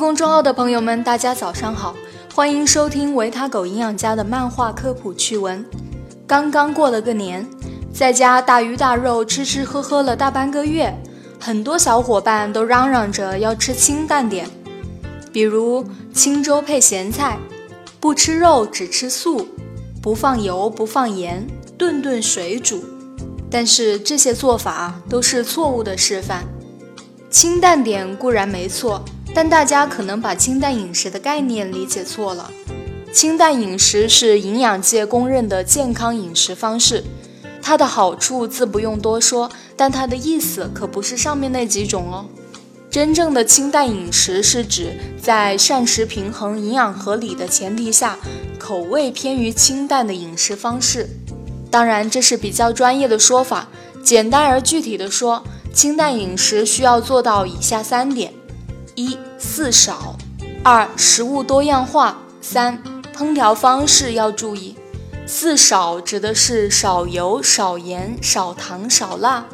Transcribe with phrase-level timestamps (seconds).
[0.00, 1.94] 公众号的朋友们，大家早上好，
[2.34, 5.62] 欢迎收听维他狗营养家的漫画科普趣闻。
[6.26, 7.46] 刚刚过了个年，
[7.92, 10.98] 在家大鱼大肉吃吃喝喝了大半个月，
[11.38, 14.48] 很多小伙伴都嚷嚷着要吃清淡点，
[15.34, 17.38] 比如清粥配咸菜，
[18.00, 19.46] 不吃肉只吃素，
[20.00, 22.82] 不放油不放盐，顿顿水煮。
[23.50, 26.46] 但是这些做法都是错误的示范。
[27.28, 32.50] 清淡点固然没错，但大家可能把清淡饮食的概念理解错了。
[33.12, 37.02] 清淡饮食是营养界公认的健康饮食方式，
[37.60, 42.26] 它的好处自不用多说，但它的意思可不是上面那几种哦。
[42.90, 48.18] 真正的清淡饮食是指在膳食平衡、营养合理的前提下，
[48.58, 51.08] 口味偏于清淡的饮食方式。
[51.70, 53.68] 当然，这是比较专业的说法，
[54.02, 55.44] 简单而具体的说。
[55.72, 58.34] 清淡饮食需要做到以下三点：
[59.00, 60.14] 一、四少；
[60.62, 62.78] 二、食物多样化；三、
[63.16, 64.76] 烹调方式要注意。
[65.26, 69.46] 四少指的是少油、少盐、少糖、少辣。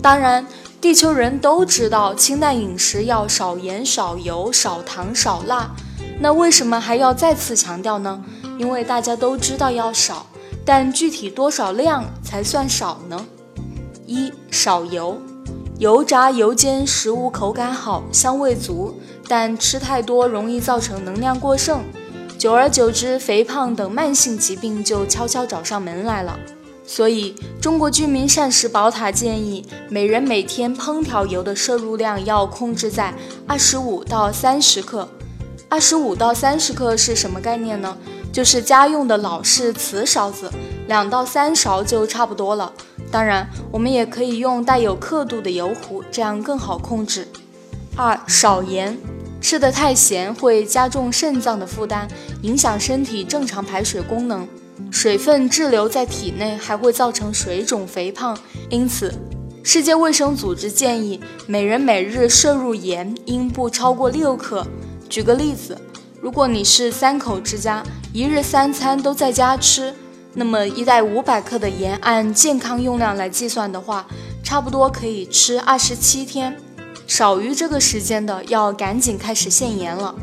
[0.00, 0.46] 当然，
[0.80, 5.72] 地球人都知道清淡饮食要少盐、少油、少糖、少辣。
[6.20, 8.22] 那为什么还要再次强调呢？
[8.56, 10.26] 因为大家都知道要少，
[10.64, 13.26] 但具体多少量才算少呢？
[14.06, 15.20] 一、少油。
[15.82, 18.94] 油炸油煎食物口感好，香味足，
[19.26, 21.80] 但吃太多容易造成能量过剩，
[22.38, 26.38] 久而久之，肥胖等慢性疾病就悄悄找上门来了。
[26.86, 33.12] 所以，中国居民膳食宝塔建议，每人每天烹调油的摄入量要控制在
[33.48, 35.08] 二十五到三十克。
[35.68, 37.98] 二十五到三十克是什么概念呢？
[38.32, 40.48] 就是家用的老式瓷勺子，
[40.86, 42.72] 两到三勺就差不多了。
[43.12, 47.28] 当然，我们也可以用带有刻度的油壶，这样更好控制。
[47.94, 48.96] 二少盐，
[49.38, 52.08] 吃的太咸会加重肾脏的负担，
[52.40, 54.48] 影响身体正常排水功能，
[54.90, 58.34] 水分滞留在体内还会造成水肿肥胖。
[58.70, 59.12] 因此，
[59.62, 64.66] 世界卫生组织建议每人每日摄入盐应不超过六克。
[65.10, 65.78] 举个例子，
[66.22, 67.82] 如果你是三口之家，
[68.14, 69.94] 一日三餐都在家吃。
[70.34, 74.06] 那么一袋五百克的盐，按健康用量来计算的话，
[74.42, 76.56] 差不多可以吃二十七天。
[77.06, 80.14] 少于这个时间的，要赶紧开始限盐了。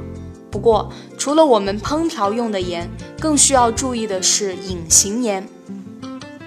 [0.50, 2.90] 不过，除了我们烹调用的盐，
[3.20, 5.47] 更需要注意的是隐形盐，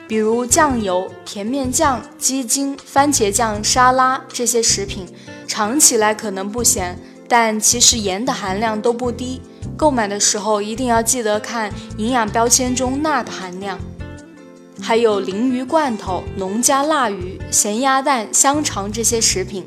[0.09, 5.07] 比如酱油、甜面酱、鸡精、番茄酱、沙拉这些食品，
[5.47, 6.99] 尝起来可能不咸，
[7.29, 9.41] 但其实盐的含量都不低。
[9.83, 13.77] 购买的时候一定要记得看营养标签中钠的含量。
[14.81, 19.67] 还有鲮鱼罐头、农家腊鱼、咸鸭蛋、香肠这些食品，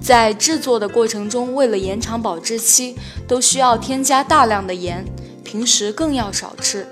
[0.00, 2.94] 在制作的过程中，为了延长保质期，
[3.26, 5.04] 都需要添加大量的盐，
[5.42, 6.86] 平时更要少吃。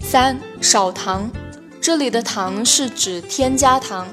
[0.00, 1.30] 三少糖，
[1.78, 4.08] 这里的糖是指添加糖，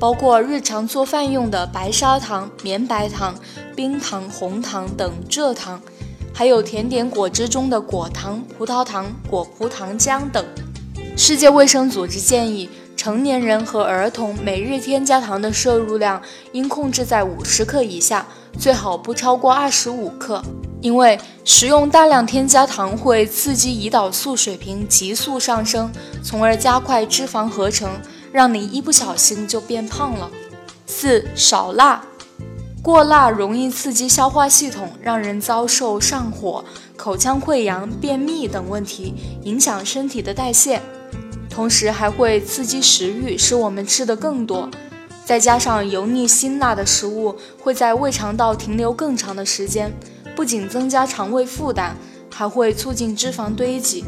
[0.00, 3.36] 包括日常做饭用的白砂糖、绵白糖、
[3.76, 5.80] 冰糖、红糖等蔗糖。
[6.38, 10.46] 还有甜点果汁中的果糖、葡萄糖、果葡糖浆等。
[11.16, 16.22] 世界卫生组织建议，成年人和儿童每日添加糖的摄入量
[16.52, 18.24] 应控制在五十克以下，
[18.56, 20.40] 最好不超过二十五克。
[20.80, 25.90] 因为食用大量添加糖会刺激胰岛素水平急速上升，
[26.22, 27.90] 从而加快脂肪合成，
[28.30, 30.30] 让你一不小心就变胖了。
[30.86, 32.00] 四少辣。
[32.88, 36.64] 过辣容易刺激消化系统，让人遭受上火、
[36.96, 39.12] 口腔溃疡、便秘等问题，
[39.42, 40.80] 影响身体的代谢。
[41.50, 44.70] 同时还会刺激食欲，使我们吃得更多。
[45.22, 49.92] 再加上油腻辛辣的食物会在胃肠道停留更长的时间，
[50.34, 51.94] 不仅增加肠胃负担，
[52.30, 54.02] 还会促进脂肪堆积。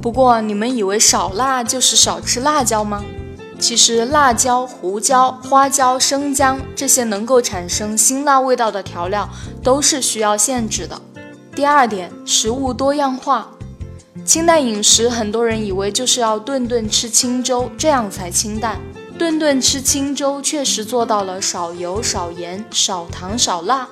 [0.00, 3.02] 不过，你们以为少辣就是少吃辣椒吗？
[3.62, 9.28] 其实，辣椒、胡椒、花椒、生姜这些能够产生辛辣味道的调料
[9.62, 11.00] 都是需要限制的。
[11.54, 13.52] 第二点，食物多样化。
[14.24, 18.80] 清淡饮食，很多人以为就是要顿顿吃清粥，这样才清淡。
[19.16, 23.86] 顿顿吃清粥确实做到了少油、少盐、少糖、少辣，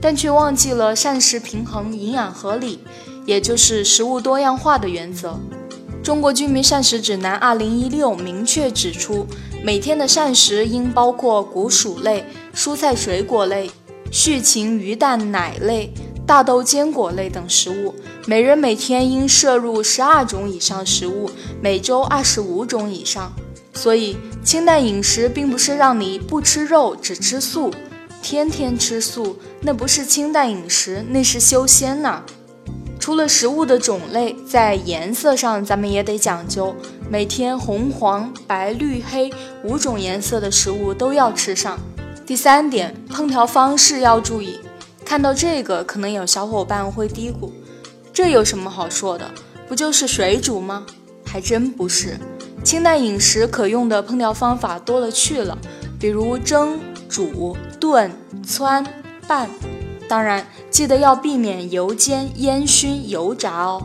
[0.00, 2.84] 但却忘记了膳食平衡、营养合理，
[3.26, 5.40] 也就是食物多样化的原则。
[6.02, 9.24] 中国居民膳食指南二零一六明确指出，
[9.62, 13.70] 每天的膳食应包括谷薯类、蔬菜水果类、
[14.10, 15.94] 畜禽鱼蛋奶类、
[16.26, 17.94] 大豆坚果类等食物。
[18.26, 23.32] 每人每天应摄入十二种以上食物，每周二十五种以上。
[23.72, 27.72] 所以，清淡饮食并不是让你不吃肉只吃素，
[28.20, 32.24] 天天吃素，那不是清淡饮食，那是修仙呐。
[33.02, 36.72] 除了食物的种类，在颜色上咱们也得讲究，
[37.10, 39.28] 每天红、黄、白、绿、黑
[39.64, 41.76] 五种颜色的食物都要吃上。
[42.24, 44.60] 第三点，烹调方式要注意。
[45.04, 47.50] 看到这个，可能有小伙伴会嘀咕：
[48.12, 49.28] 这有什么好说的？
[49.66, 50.86] 不就是水煮吗？
[51.26, 52.16] 还真不是。
[52.62, 55.58] 清淡饮食可用的烹调方法多了去了，
[55.98, 56.78] 比如蒸、
[57.08, 58.12] 煮、炖、
[58.46, 58.86] 汆、
[59.26, 59.50] 拌。
[60.12, 63.82] 当然，记得要避免油煎、烟熏、油炸哦。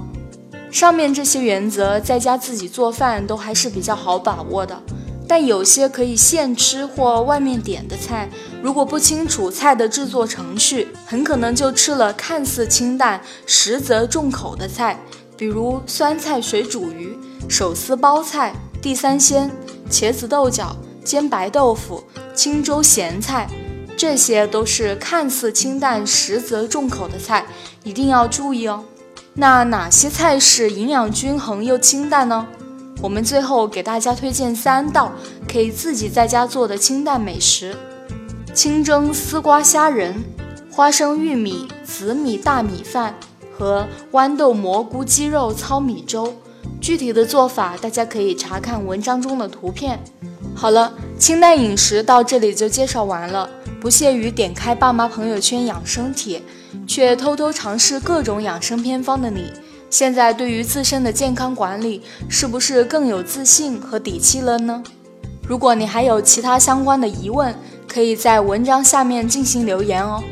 [0.69, 4.77] 上面这些原则，在家自己做饭都还是比较好把握的。
[5.25, 8.27] 但有些可以现吃或外面点的菜，
[8.61, 14.99] 如果不清楚菜的制作程序，很可能就吃了看似清淡，实则重口的菜，
[15.37, 19.49] 比如酸菜水煮鱼、手撕包菜、地三鲜、
[19.89, 20.75] 茄子豆角、
[21.05, 22.03] 煎白豆腐、
[22.35, 23.47] 青州咸菜，
[23.97, 27.47] 这些都是看似清淡，实则重口的菜，
[27.83, 28.85] 一定要注意哦。
[29.33, 32.47] 那哪些菜是营养均衡又清淡呢？
[33.01, 35.11] 我们最后给大家推荐三道
[35.51, 37.75] 可以自己在家做的清淡美食：
[38.53, 40.23] 清蒸丝瓜虾仁、
[40.71, 43.15] 花生玉米紫米大米饭
[43.57, 46.35] 和豌豆蘑菇鸡肉糙米粥。
[46.79, 49.99] 具体的做法大家可以查看文章中的图片。
[50.59, 53.47] 好了，清淡饮食到这里就介绍完了。
[53.79, 56.41] 不屑于点开爸妈朋友圈养生帖，
[56.87, 59.53] 却偷偷尝试各种养生偏方的你。
[59.91, 64.81] 现在对于自身的健康管理，是不是更有自信和底气了呢？
[65.47, 67.53] 如果你还有其他相关的疑问，
[67.87, 70.23] 可以在文章下面进行留言哦。